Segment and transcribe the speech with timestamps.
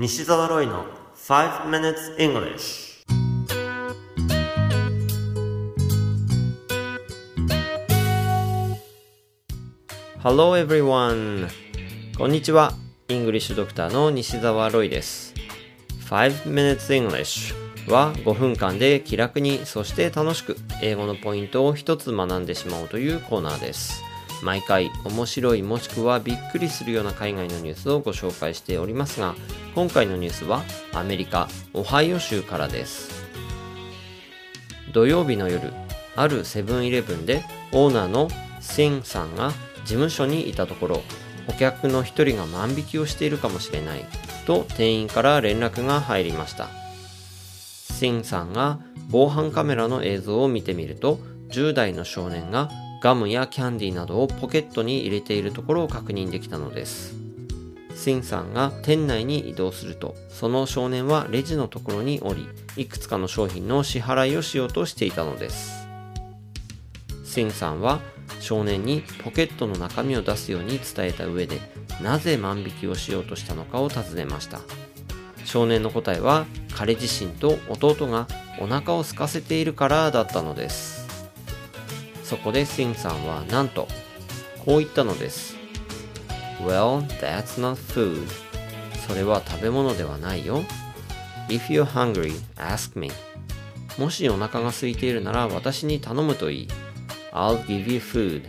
[0.00, 0.84] 西澤ロイの
[1.16, 3.04] 5 minutes English
[10.22, 11.48] Hello everyone
[12.16, 12.74] こんにちは。
[13.08, 15.34] イングリッシュドクターの西澤ロイです。
[16.08, 17.52] 5 minutes English
[17.90, 24.07] は5分間で気楽にそして楽しく英語のポイントを一つ学んでしまおうというコーナーです。
[24.42, 29.34] 毎回面白いもしくはびっくりするような海外のニュースをご紹介しておりますが
[29.74, 30.62] 今回のニュースは
[30.92, 33.26] アメリカオハイオ州からです。
[34.92, 35.72] 土曜日の夜
[36.16, 38.28] あるセブンイレブンでオーナーの
[38.60, 39.50] シンさんが
[39.84, 41.02] 事務所にいたところ
[41.46, 44.04] お客の一人が万引きをしているかもしれない
[44.46, 46.68] と店員から連絡が入りました。
[47.98, 48.78] シンさんが
[49.10, 51.18] 防犯カメラの映像を見てみると
[51.50, 52.70] 10代の少年が
[53.00, 57.14] ガムやキャンディーなどをポケットに入れているところを確認できたのです。
[57.94, 65.86] シンさんが店内に移動するとその少年はレジのところに降りいくつかの商品の支払いをしようとしていたのです。
[67.24, 68.00] シンさんは
[68.40, 71.60] 少年にポケットの中身を出すように伝えた上で
[72.02, 74.60] なぜ万引きをしようとしたのかを尋ねました。
[75.44, 78.28] 少年の答えは彼自身と弟が
[78.60, 80.97] お腹を空かせているからだったのです。
[82.28, 83.88] そこでシンさんはなんと
[84.66, 85.56] こう言ったのです。
[86.60, 88.28] Well, that's not food.
[89.06, 90.62] それは食べ物ではないよ。
[91.48, 93.10] If you're hungry, ask me.
[93.96, 96.68] もしお腹が空いているなら私に頼むといい。
[97.32, 98.42] I'll give you food.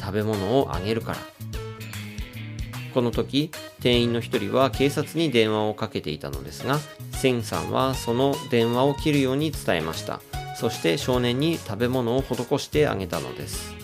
[0.00, 1.18] 食べ物をあげるから。
[2.94, 6.78] この時店員の一人は警察に電話をかけていたのですが
[7.12, 10.20] センさんはその電話を切るように伝えました。
[10.62, 13.74] そして少年に食べ物を施してあげたのです。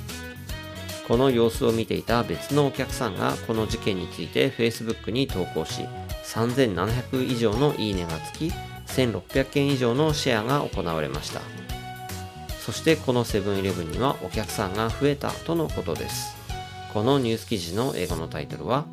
[1.09, 5.83] この様子を見ていた別のお客さんがこの事件について Facebook に投稿し
[6.23, 8.53] 3700以上のいいねがつき
[8.87, 11.41] 1600件以上のシェアが行われました。
[12.61, 16.37] そしてこのセブンイレブンにはお客さんが増えたとのことです。
[16.95, 18.87] このニュース記事の英語のタイトルは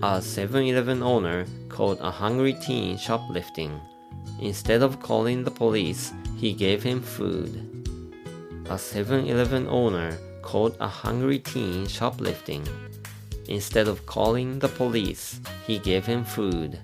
[0.00, 3.80] A 7-Eleven owner called a hungry teen shoplifting.
[4.40, 6.12] Instead of calling the police,
[6.44, 7.48] he gave him food.
[8.66, 12.62] A 7-Eleven owner caught a hungry teen shoplifting.
[13.48, 16.78] Instead of calling the police, he gave him food.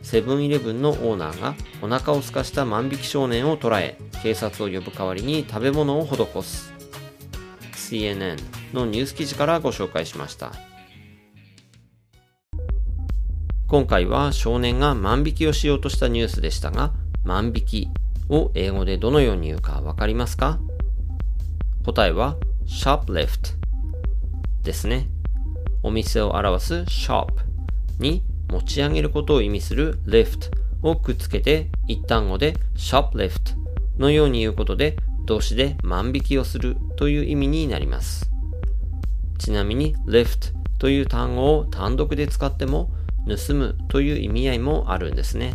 [0.00, 6.72] セブンイレブンのオーナーがお腹を空かした万引き少年を捕らえ、警察を呼ぶ代わりに食べ物を施す。
[7.74, 8.38] CNN
[8.72, 10.52] のニュース記事からご紹介しました。
[13.68, 16.92] 今回は少年が万引きをしようとしたニュースでしたが、
[17.24, 17.88] 万引き
[18.28, 20.58] を英語でどのように言うかわかりますか？
[21.84, 23.54] 答えは shoplift
[24.62, 25.08] ですね。
[25.82, 27.26] お店を表す shop
[27.98, 30.50] に持ち上げることを意味する lift
[30.82, 33.56] をくっつけて一単語で shoplift
[33.98, 38.30] のように言うことで動詞で万引きをするという意味になります。
[39.38, 42.90] ちなみに lift という単語を単独で使っても
[43.26, 45.54] 盗むという意味合いもあるんですね。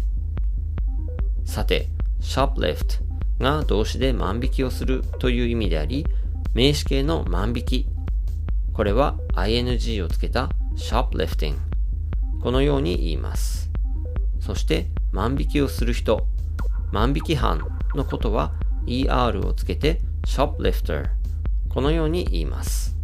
[1.45, 1.89] さて、
[2.21, 3.01] shoplift
[3.39, 6.05] が動詞で万引きをするという意味であり、
[6.53, 7.87] 名詞形の万引き。
[8.73, 11.55] これは ing をつけた shoplifting。
[12.41, 13.69] このように言います。
[14.39, 16.25] そして万引きをする人、
[16.91, 18.53] 万引き犯のことは
[18.85, 21.09] er をつけて shoplifter。
[21.69, 22.95] このように言います。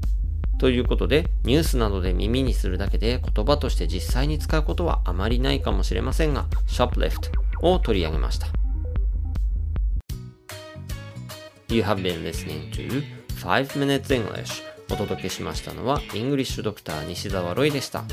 [0.57, 7.31] ということで、ニュースなどで耳にするだけで言葉として実際に使うことはあまりないかもしれませんが、shoplift
[7.62, 8.47] を取り上げました。
[11.73, 13.03] You have been listening to
[13.41, 14.61] 5 Minutes English
[14.91, 18.03] お届けしましたのは、イングリッシュドクター西澤ロイでした。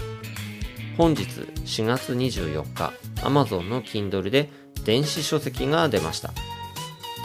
[0.97, 1.25] 本日
[1.67, 4.49] 4月24日、Amazon の Kindle で
[4.87, 6.33] 電子書籍が出ました。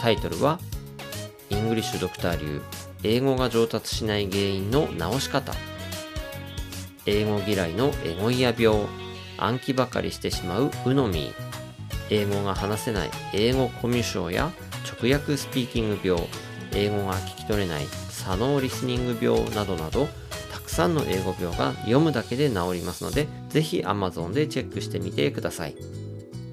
[0.02, 0.60] タイトルは、
[1.48, 2.60] イングリッシュドクター流
[3.02, 5.54] 英語が上達しない原因の直し方
[7.06, 8.76] 英語嫌いのエゴイア病
[9.38, 11.34] 暗記ばかりしてしまうウノミー
[12.10, 14.50] 英語が話せない英語コミュ障や
[15.00, 16.22] 直訳スピーキング病
[16.72, 20.08] 英語が聞き取れない左脳リスニング病などなど
[20.52, 25.76] たくさんの英語病が読むだけで治りますのでぜひ Amazon でチェックしてみてください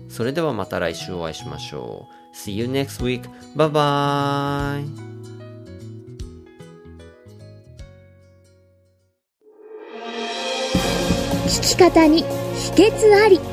[0.10, 3.22] それではまた来週お会いしましょう See you next week.
[3.56, 5.14] Bye bye.
[11.46, 13.53] 聞き方に秘訣あり